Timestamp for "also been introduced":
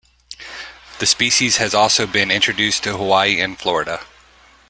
1.75-2.81